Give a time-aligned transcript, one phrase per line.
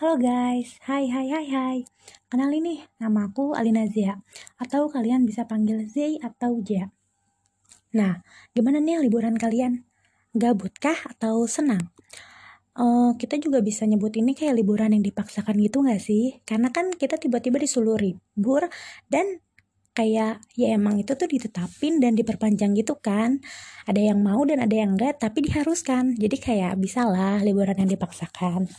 [0.00, 1.78] Halo guys, hai hai hai hai.
[2.32, 4.16] Kenalin nih, nama aku Alina Zia.
[4.56, 6.88] Atau kalian bisa panggil Zay atau Jia.
[7.92, 8.24] Nah,
[8.56, 9.84] gimana nih liburan kalian?
[10.32, 11.92] Gabut kah atau senang?
[12.72, 16.40] Uh, kita juga bisa nyebut ini kayak liburan yang dipaksakan gitu gak sih?
[16.48, 18.72] Karena kan kita tiba-tiba disuruh libur
[19.12, 19.44] dan
[19.92, 23.42] kayak ya emang itu tuh ditetapin dan diperpanjang gitu kan
[23.84, 27.90] ada yang mau dan ada yang enggak tapi diharuskan jadi kayak bisa lah liburan yang
[27.90, 28.70] dipaksakan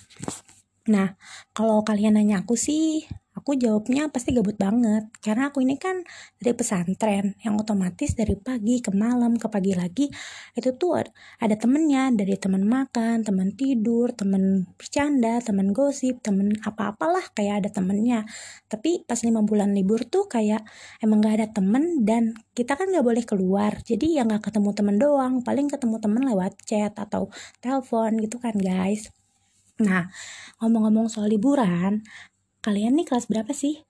[0.89, 1.13] Nah,
[1.53, 3.05] kalau kalian nanya aku sih,
[3.37, 5.13] aku jawabnya pasti gabut banget.
[5.21, 6.01] Karena aku ini kan
[6.41, 10.09] dari pesantren, yang otomatis dari pagi ke malam ke pagi lagi,
[10.57, 11.05] itu tuh
[11.37, 17.69] ada temennya, dari temen makan, temen tidur, temen bercanda, temen gosip, temen apa-apalah kayak ada
[17.69, 18.25] temennya.
[18.65, 20.65] Tapi pas lima bulan libur tuh kayak
[21.05, 23.77] emang gak ada temen dan kita kan gak boleh keluar.
[23.85, 27.29] Jadi ya gak ketemu temen doang, paling ketemu temen lewat chat atau
[27.61, 29.20] telepon gitu kan guys.
[29.81, 30.13] Nah,
[30.61, 32.05] ngomong-ngomong soal liburan,
[32.61, 33.81] kalian nih kelas berapa sih?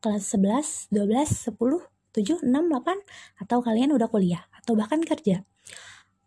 [0.00, 1.84] Kelas 11, 12, 10,
[2.16, 3.44] 7, 6, 8?
[3.44, 4.48] Atau kalian udah kuliah?
[4.56, 5.44] Atau bahkan kerja?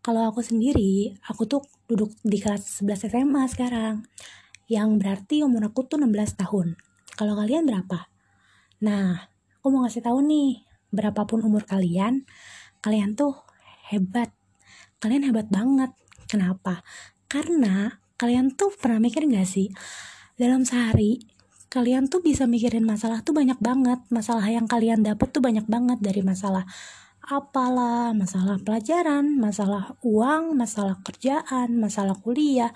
[0.05, 4.05] Kalau aku sendiri, aku tuh duduk di kelas 11 SMA sekarang.
[4.69, 6.77] Yang berarti umur aku tuh 16 tahun.
[7.17, 8.05] Kalau kalian berapa?
[8.85, 9.27] Nah,
[9.59, 10.61] aku mau ngasih tahu nih,
[10.93, 12.23] berapapun umur kalian,
[12.85, 13.33] kalian tuh
[13.89, 14.29] hebat.
[15.01, 15.91] Kalian hebat banget.
[16.29, 16.85] Kenapa?
[17.25, 19.71] Karena kalian tuh pernah mikir gak sih
[20.35, 21.23] dalam sehari
[21.71, 26.03] kalian tuh bisa mikirin masalah tuh banyak banget masalah yang kalian dapet tuh banyak banget
[26.03, 26.67] dari masalah
[27.29, 32.73] apalah masalah pelajaran masalah uang masalah kerjaan masalah kuliah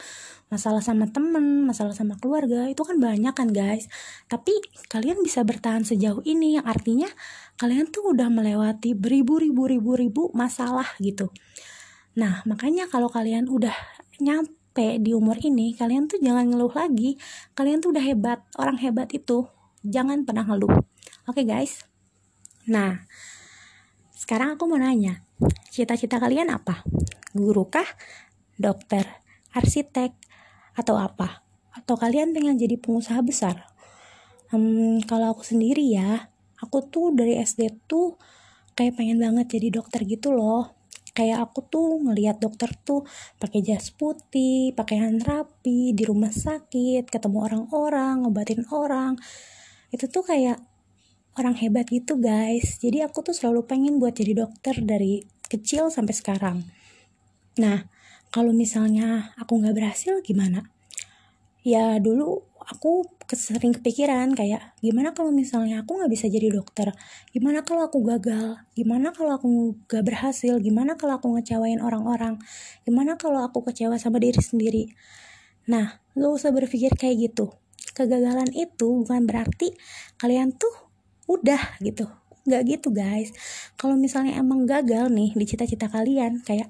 [0.54, 3.90] masalah sama temen masalah sama keluarga itu kan banyak kan guys.
[4.30, 4.54] Tapi
[4.86, 7.10] kalian bisa bertahan sejauh ini yang artinya
[7.58, 11.34] kalian tuh udah melewati beribu-ribu ribu-ribu masalah gitu.
[12.14, 13.74] Nah makanya kalau kalian udah
[14.22, 17.14] nyampe sampai di umur ini kalian tuh jangan ngeluh lagi.
[17.54, 19.46] Kalian tuh udah hebat orang hebat itu.
[19.86, 20.74] Jangan pernah ngeluh.
[21.30, 21.86] Oke okay, guys.
[22.66, 23.06] Nah
[24.18, 25.22] sekarang aku mau nanya
[25.70, 26.82] cita-cita kalian apa?
[27.38, 27.86] Guru kah?
[28.58, 29.06] Dokter?
[29.54, 30.18] Arsitek?
[30.74, 31.46] Atau apa?
[31.78, 33.70] Atau kalian pengen jadi pengusaha besar?
[34.50, 38.18] Hmm, kalau aku sendiri ya aku tuh dari SD tuh
[38.74, 40.74] kayak pengen banget jadi dokter gitu loh
[41.14, 43.06] kayak aku tuh ngelihat dokter tuh
[43.38, 49.16] pakai jas putih pakaian rapi di rumah sakit ketemu orang-orang ngobatin orang.
[49.94, 50.58] Itu tuh kayak
[51.38, 52.82] orang hebat gitu guys.
[52.82, 56.58] Jadi aku tuh selalu pengen buat jadi dokter dari kecil sampai sekarang.
[57.62, 57.86] Nah
[58.34, 60.66] kalau misalnya aku nggak berhasil gimana?
[61.62, 66.94] Ya dulu aku sering kepikiran kayak gimana kalau misalnya aku nggak bisa jadi dokter?
[67.34, 68.62] Gimana kalau aku gagal?
[68.78, 69.48] Gimana kalau aku
[69.90, 70.58] gak berhasil?
[70.62, 72.38] Gimana kalau aku ngecewain orang-orang?
[72.86, 74.84] Gimana kalau aku kecewa sama diri sendiri?
[75.70, 77.56] Nah gak usah berpikir kayak gitu.
[77.94, 79.74] Kegagalan itu bukan berarti
[80.20, 80.74] kalian tuh
[81.30, 82.10] udah gitu.
[82.44, 83.32] Nggak gitu guys.
[83.80, 86.68] Kalau misalnya emang gagal nih di cita-cita kalian kayak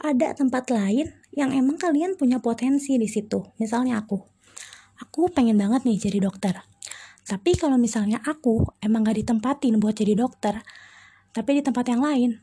[0.00, 3.42] ada tempat lain yang emang kalian punya potensi di situ.
[3.58, 4.29] Misalnya aku
[5.00, 6.54] aku pengen banget nih jadi dokter.
[7.24, 10.60] Tapi kalau misalnya aku emang gak ditempatin buat jadi dokter,
[11.30, 12.42] tapi di tempat yang lain,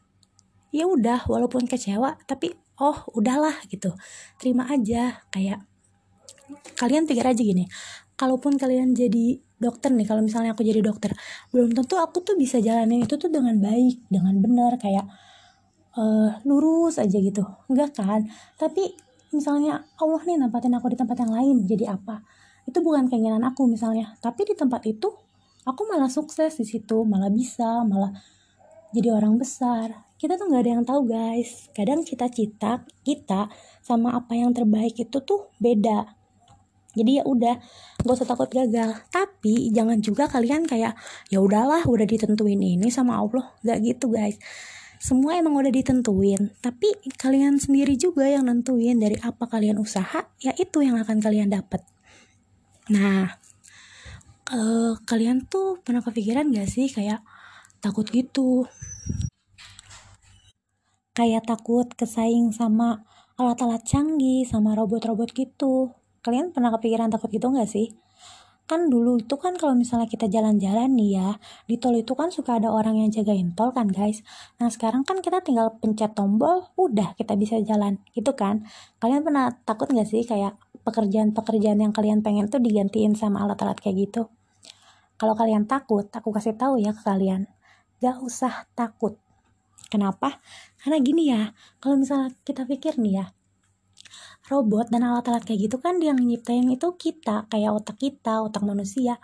[0.71, 3.91] ya udah walaupun kecewa, tapi oh udahlah gitu,
[4.39, 5.59] terima aja kayak
[6.79, 7.67] kalian pikir aja gini,
[8.15, 11.11] kalaupun kalian jadi dokter nih, kalau misalnya aku jadi dokter,
[11.51, 15.03] belum tentu aku tuh bisa jalanin itu tuh dengan baik, dengan benar kayak
[15.99, 18.23] uh, lurus aja gitu, enggak kan?
[18.55, 18.95] Tapi
[19.35, 22.23] misalnya Allah nih nempatin aku di tempat yang lain, jadi apa?
[22.67, 24.19] Itu bukan keinginan aku misalnya.
[24.19, 25.07] Tapi di tempat itu
[25.63, 27.07] aku malah sukses di situ.
[27.07, 28.11] Malah bisa malah
[28.91, 30.03] jadi orang besar.
[30.19, 31.71] Kita tuh nggak ada yang tahu guys.
[31.71, 33.47] Kadang cita-cita kita
[33.79, 36.11] sama apa yang terbaik itu tuh beda.
[36.97, 37.61] Jadi ya udah
[38.01, 39.05] gak usah takut gagal.
[39.13, 40.97] Tapi jangan juga kalian kayak
[41.29, 43.53] ya udahlah udah ditentuin ini sama Allah.
[43.61, 44.41] Gak gitu guys.
[44.97, 46.57] Semua emang udah ditentuin.
[46.57, 51.53] Tapi kalian sendiri juga yang nentuin dari apa kalian usaha ya itu yang akan kalian
[51.53, 51.85] dapat
[52.87, 53.27] Nah,
[54.55, 57.19] uh, kalian tuh pernah kepikiran gak sih kayak
[57.83, 58.63] takut gitu?
[61.11, 63.03] Kayak takut kesaing sama
[63.35, 65.91] alat-alat canggih, sama robot-robot gitu.
[66.23, 67.91] Kalian pernah kepikiran takut gitu gak sih?
[68.67, 71.39] Kan dulu itu kan kalau misalnya kita jalan-jalan nih ya,
[71.71, 74.27] di tol itu kan suka ada orang yang jagain tol kan guys.
[74.59, 78.67] Nah sekarang kan kita tinggal pencet tombol, udah kita bisa jalan gitu kan.
[78.99, 84.07] Kalian pernah takut gak sih kayak pekerjaan-pekerjaan yang kalian pengen tuh digantiin sama alat-alat kayak
[84.07, 84.31] gitu.
[85.19, 87.51] Kalau kalian takut, aku kasih tahu ya ke kalian,
[87.99, 89.19] gak usah takut.
[89.91, 90.39] Kenapa?
[90.79, 91.51] Karena gini ya,
[91.83, 93.25] kalau misalnya kita pikir nih ya,
[94.47, 99.19] robot dan alat-alat kayak gitu kan yang nyiptain itu kita kayak otak kita otak manusia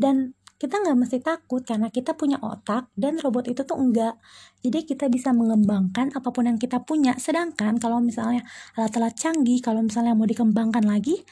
[0.00, 4.18] dan kita nggak mesti takut karena kita punya otak dan robot itu tuh enggak.
[4.66, 7.14] Jadi kita bisa mengembangkan apa pun yang kita punya.
[7.14, 8.42] Sedangkan kalau misalnya
[8.74, 11.22] alat-alat canggih kalau misalnya mau dikembangkan lagi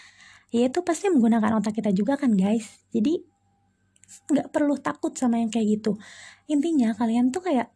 [0.54, 2.86] ya itu pasti menggunakan otak kita juga kan guys.
[2.94, 3.18] Jadi
[4.30, 5.98] nggak perlu takut sama yang kayak gitu.
[6.46, 7.74] Intinya kalian tuh kayak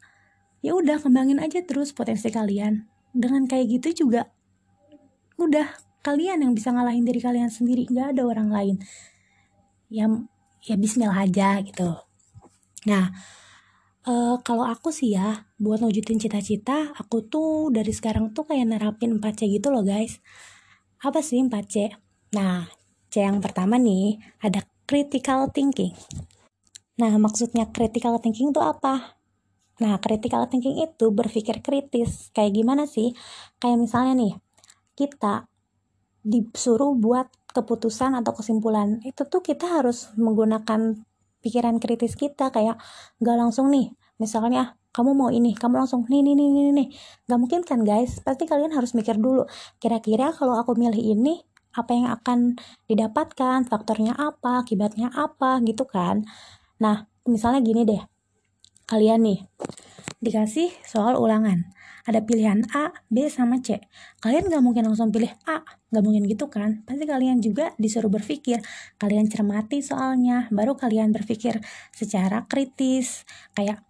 [0.63, 2.87] ya udah kembangin aja terus potensi kalian.
[3.11, 4.31] Dengan kayak gitu juga
[5.35, 5.67] udah
[6.07, 7.91] kalian yang bisa ngalahin diri kalian sendiri.
[7.91, 8.77] Nggak ada orang lain
[9.91, 10.31] yang
[10.65, 11.97] ya bismillah aja gitu.
[12.89, 13.13] Nah
[14.09, 19.17] uh, kalau aku sih ya buat wujudin cita-cita aku tuh dari sekarang tuh kayak nerapin
[19.21, 20.21] 4C gitu loh guys.
[21.01, 21.93] Apa sih 4C
[22.37, 22.69] nah
[23.11, 25.93] C yang pertama nih ada critical thinking.
[27.01, 29.21] Nah maksudnya critical thinking tuh apa?
[29.81, 32.29] Nah, critical thinking itu berpikir kritis.
[32.37, 33.17] Kayak gimana sih?
[33.57, 34.33] Kayak misalnya nih,
[34.93, 35.49] kita
[36.21, 41.03] disuruh buat keputusan atau kesimpulan itu tuh kita harus menggunakan
[41.41, 42.79] pikiran kritis kita kayak
[43.19, 46.89] gak langsung nih misalnya kamu mau ini kamu langsung nih nih nih nih nih
[47.31, 48.19] gak mungkin kan guys?
[48.23, 49.47] Pasti kalian harus mikir dulu
[49.79, 52.59] kira-kira kalau aku milih ini apa yang akan
[52.91, 56.27] didapatkan faktornya apa akibatnya apa gitu kan?
[56.83, 58.03] Nah misalnya gini deh
[58.91, 59.39] kalian nih
[60.19, 61.71] dikasih soal ulangan
[62.11, 63.79] ada pilihan A, B, sama C.
[64.19, 66.83] Kalian gak mungkin langsung pilih A, gak mungkin gitu kan?
[66.83, 68.59] Pasti kalian juga disuruh berpikir,
[68.99, 71.63] kalian cermati soalnya, baru kalian berpikir
[71.95, 73.23] secara kritis,
[73.55, 73.87] kayak,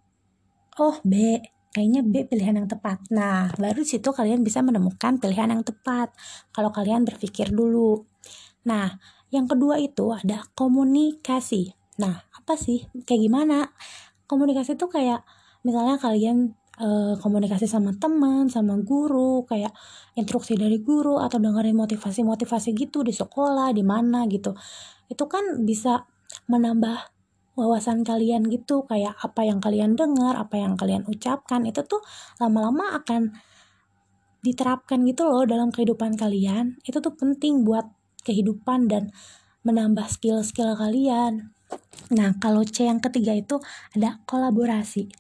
[0.76, 1.40] oh B,
[1.70, 3.00] kayaknya B pilihan yang tepat.
[3.14, 6.12] Nah, baru situ kalian bisa menemukan pilihan yang tepat.
[6.50, 8.06] Kalau kalian berpikir dulu.
[8.66, 8.98] Nah,
[9.30, 11.72] yang kedua itu ada komunikasi.
[12.02, 12.90] Nah, apa sih?
[13.06, 13.58] Kayak gimana?
[14.26, 15.22] Komunikasi itu kayak
[15.62, 19.70] misalnya kalian uh, komunikasi sama teman, sama guru, kayak
[20.16, 24.56] instruksi dari guru atau dengerin motivasi-motivasi gitu di sekolah, di mana gitu.
[25.06, 26.08] Itu kan bisa
[26.48, 27.12] menambah
[27.54, 32.00] wawasan kalian gitu, kayak apa yang kalian dengar, apa yang kalian ucapkan, itu tuh
[32.40, 33.36] lama-lama akan
[34.40, 36.80] diterapkan gitu loh dalam kehidupan kalian.
[36.88, 37.84] Itu tuh penting buat
[38.24, 39.12] kehidupan dan
[39.60, 41.52] menambah skill-skill kalian.
[42.10, 43.60] Nah, kalau C yang ketiga itu
[43.94, 45.12] ada kolaborasi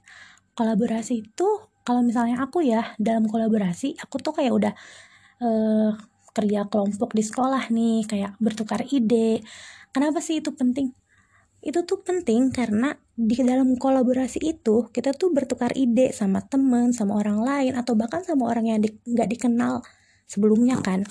[0.60, 1.48] kolaborasi itu
[1.80, 4.72] kalau misalnya aku ya dalam kolaborasi aku tuh kayak udah
[5.40, 5.96] uh,
[6.36, 9.40] kerja kelompok di sekolah nih kayak bertukar ide.
[9.90, 10.92] Kenapa sih itu penting?
[11.60, 17.20] Itu tuh penting karena di dalam kolaborasi itu kita tuh bertukar ide sama temen sama
[17.20, 19.84] orang lain atau bahkan sama orang yang nggak di, dikenal
[20.24, 21.04] sebelumnya kan.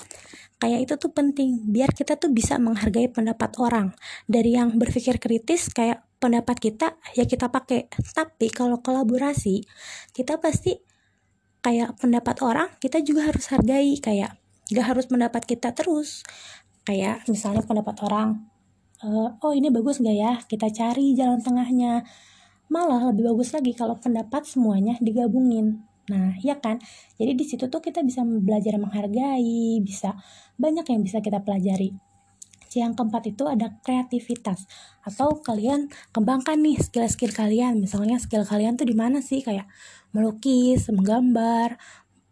[0.60, 3.92] Kayak itu tuh penting biar kita tuh bisa menghargai pendapat orang.
[4.24, 7.88] Dari yang berpikir kritis kayak pendapat kita ya kita pakai.
[7.90, 9.64] Tapi kalau kolaborasi
[10.12, 10.76] kita pasti
[11.64, 14.36] kayak pendapat orang kita juga harus hargai kayak
[14.70, 16.22] gak harus pendapat kita terus.
[16.84, 18.44] Kayak misalnya pendapat orang
[19.02, 20.38] uh, oh ini bagus gak ya?
[20.44, 22.04] Kita cari jalan tengahnya.
[22.70, 25.82] Malah lebih bagus lagi kalau pendapat semuanya digabungin.
[26.12, 26.78] Nah ya kan?
[27.16, 30.14] Jadi di situ tuh kita bisa belajar menghargai bisa
[30.60, 32.09] banyak yang bisa kita pelajari
[32.78, 34.70] yang keempat itu ada kreativitas
[35.02, 37.82] atau kalian kembangkan nih skill-skill kalian.
[37.82, 39.66] Misalnya skill kalian tuh di mana sih kayak
[40.14, 41.74] melukis, menggambar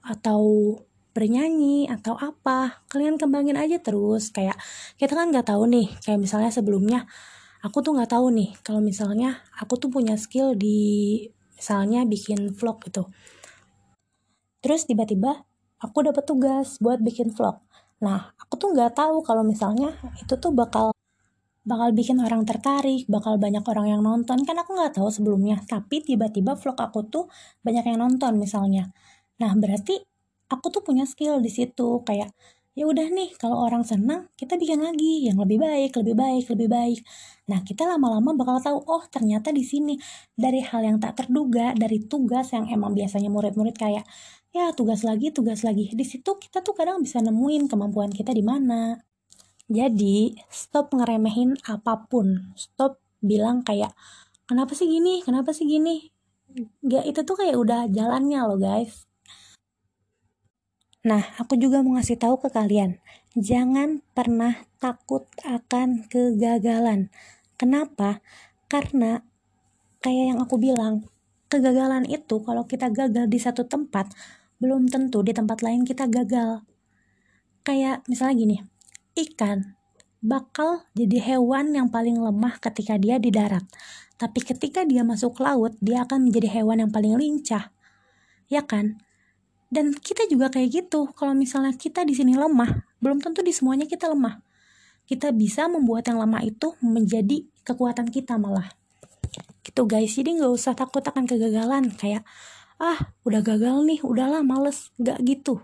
[0.06, 0.75] atau
[1.11, 2.87] bernyanyi atau apa.
[2.87, 4.55] Kalian kembangin aja terus kayak
[4.94, 7.11] kita kan nggak tahu nih kayak misalnya sebelumnya
[7.59, 11.26] aku tuh nggak tahu nih kalau misalnya aku tuh punya skill di
[11.59, 13.11] misalnya bikin vlog gitu.
[14.62, 15.42] Terus tiba-tiba
[15.83, 17.59] aku dapat tugas buat bikin vlog.
[18.05, 20.95] Nah, aku tuh nggak tahu kalau misalnya itu tuh bakal
[21.69, 24.38] bakal bikin orang tertarik, bakal banyak orang yang nonton.
[24.47, 27.25] Kan aku nggak tahu sebelumnya, tapi tiba-tiba vlog aku tuh
[27.67, 28.90] banyak yang nonton misalnya.
[29.43, 30.00] Nah, berarti
[30.49, 32.33] aku tuh punya skill di situ kayak
[32.78, 36.69] ya udah nih kalau orang senang kita bikin lagi yang lebih baik lebih baik lebih
[36.71, 37.00] baik
[37.50, 39.99] nah kita lama-lama bakal tahu oh ternyata di sini
[40.38, 44.07] dari hal yang tak terduga dari tugas yang emang biasanya murid-murid kayak
[44.52, 45.93] ya tugas lagi tugas lagi.
[45.93, 48.99] Di situ kita tuh kadang bisa nemuin kemampuan kita di mana.
[49.69, 52.57] Jadi stop ngeremehin apa pun.
[52.57, 53.93] Stop bilang kayak
[54.49, 55.21] kenapa sih gini?
[55.21, 56.09] Kenapa sih gini?
[56.81, 59.09] Gak itu tuh kayak udah jalannya loh guys.
[61.07, 62.99] Nah, aku juga mau ngasih tahu ke kalian,
[63.38, 67.09] jangan pernah takut akan kegagalan.
[67.55, 68.19] Kenapa?
[68.67, 69.23] Karena
[70.05, 71.07] kayak yang aku bilang,
[71.49, 74.11] kegagalan itu kalau kita gagal di satu tempat,
[74.58, 76.62] belum tentu di tempat lain kita gagal.
[77.66, 78.56] Kayak misalnya gini,
[79.14, 79.78] ikan
[80.18, 83.62] bakal jadi hewan yang paling lemah ketika dia di darat.
[84.18, 87.70] Tapi ketika dia masuk laut, dia akan menjadi hewan yang paling lincah.
[88.50, 88.98] Ya kan?
[89.68, 93.84] dan kita juga kayak gitu kalau misalnya kita di sini lemah belum tentu di semuanya
[93.84, 94.40] kita lemah
[95.08, 98.72] kita bisa membuat yang lemah itu menjadi kekuatan kita malah
[99.60, 102.24] gitu guys jadi nggak usah takut akan kegagalan kayak
[102.78, 105.62] ah udah gagal nih udahlah males nggak gitu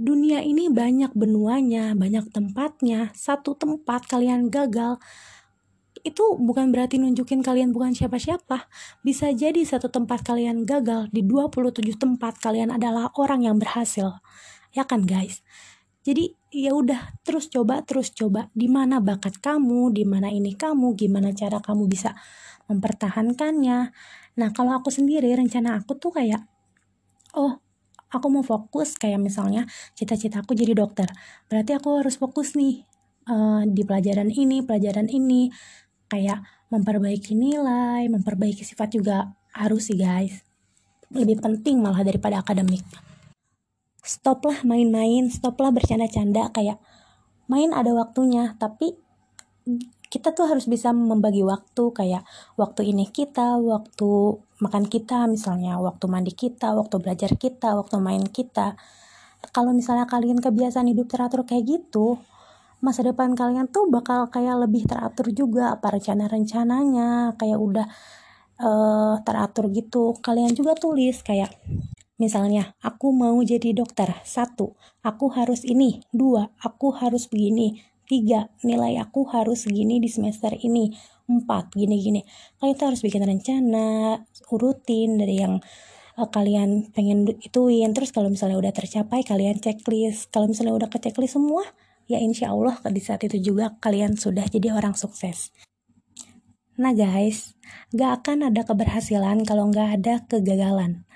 [0.00, 4.96] dunia ini banyak benuanya banyak tempatnya satu tempat kalian gagal
[6.00, 8.72] itu bukan berarti nunjukin kalian bukan siapa-siapa.
[9.04, 14.20] Bisa jadi satu tempat kalian gagal, di 27 tempat kalian adalah orang yang berhasil.
[14.72, 15.44] Ya kan guys?
[16.00, 20.96] Jadi ya udah terus coba terus coba di mana bakat kamu, di mana ini kamu,
[20.96, 22.16] gimana cara kamu bisa
[22.72, 23.92] mempertahankannya.
[24.40, 26.40] Nah, kalau aku sendiri rencana aku tuh kayak
[27.36, 27.60] oh,
[28.08, 31.12] aku mau fokus kayak misalnya cita-cita aku jadi dokter.
[31.52, 32.88] Berarti aku harus fokus nih
[33.28, 35.52] uh, di pelajaran ini, pelajaran ini
[36.08, 36.40] kayak
[36.72, 40.40] memperbaiki nilai, memperbaiki sifat juga harus sih guys.
[41.12, 42.82] Lebih penting malah daripada akademik.
[44.00, 46.80] Stoplah main-main, stoplah bercanda-canda kayak
[47.52, 48.96] main ada waktunya, tapi
[50.10, 52.26] kita tuh harus bisa membagi waktu kayak
[52.58, 58.26] waktu ini kita, waktu makan kita misalnya, waktu mandi kita, waktu belajar kita, waktu main
[58.26, 58.74] kita.
[59.54, 62.18] Kalau misalnya kalian kebiasaan hidup teratur kayak gitu,
[62.80, 67.86] masa depan kalian tuh bakal kayak lebih teratur juga apa rencana-rencananya kayak udah
[68.56, 71.52] uh, teratur gitu kalian juga tulis kayak
[72.16, 78.98] misalnya aku mau jadi dokter satu aku harus ini dua aku harus begini tiga nilai
[78.98, 80.90] aku harus segini di semester ini
[81.30, 82.26] empat gini-gini
[82.58, 84.18] kalian tuh harus bikin rencana
[84.50, 85.62] urutin dari yang
[86.18, 90.98] uh, kalian pengen ituin terus kalau misalnya udah tercapai kalian checklist kalau misalnya udah ke
[90.98, 91.62] checklist semua
[92.10, 95.54] ya insya Allah di saat itu juga kalian sudah jadi orang sukses.
[96.74, 97.54] Nah guys,
[97.94, 101.06] gak akan ada keberhasilan kalau gak ada kegagalan.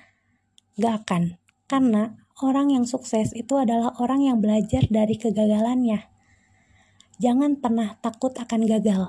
[0.78, 1.42] Gak akan.
[1.66, 6.13] Karena orang yang sukses itu adalah orang yang belajar dari kegagalannya.
[7.24, 9.08] Jangan pernah takut akan gagal.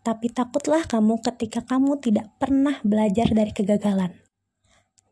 [0.00, 4.16] Tapi takutlah kamu ketika kamu tidak pernah belajar dari kegagalan.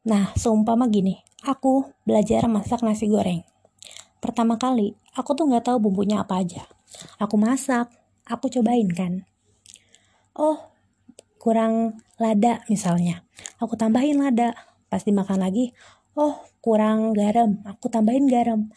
[0.09, 3.45] Nah, seumpama gini, aku belajar masak nasi goreng.
[4.17, 6.65] Pertama kali, aku tuh nggak tahu bumbunya apa aja.
[7.21, 7.93] Aku masak,
[8.25, 9.29] aku cobain kan.
[10.33, 10.73] Oh,
[11.37, 13.29] kurang lada misalnya.
[13.61, 14.57] Aku tambahin lada.
[14.89, 15.77] Pas dimakan lagi,
[16.17, 17.61] oh kurang garam.
[17.69, 18.73] Aku tambahin garam.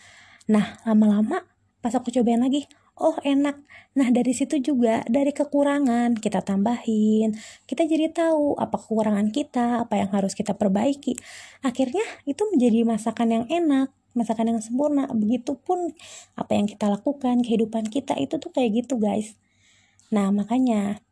[0.51, 1.47] Nah, lama-lama
[1.79, 2.67] pas aku cobain lagi,
[2.99, 3.59] oh enak.
[3.95, 7.35] Nah, dari situ juga dari kekurangan kita tambahin.
[7.63, 11.15] Kita jadi tahu apa kekurangan kita, apa yang harus kita perbaiki.
[11.63, 15.91] Akhirnya itu menjadi masakan yang enak masakan yang sempurna begitupun
[16.39, 19.35] apa yang kita lakukan kehidupan kita itu tuh kayak gitu guys
[20.09, 21.03] nah makanya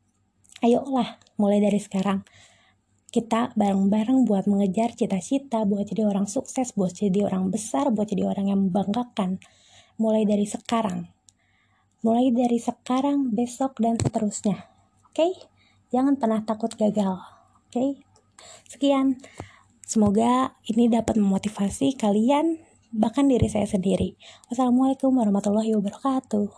[0.64, 2.24] ayolah mulai dari sekarang
[3.14, 8.26] kita bareng-bareng buat mengejar cita-cita buat jadi orang sukses buat jadi orang besar buat jadi
[8.26, 9.38] orang yang membanggakan
[10.00, 11.12] mulai dari sekarang
[12.04, 14.68] mulai dari sekarang besok dan seterusnya
[15.10, 15.32] oke okay?
[15.90, 18.04] jangan pernah takut gagal oke okay?
[18.68, 19.18] sekian
[19.84, 22.58] Semoga ini dapat memotivasi kalian
[22.90, 24.18] bahkan diri saya sendiri.
[24.50, 26.50] Wassalamualaikum warahmatullahi wabarakatuh.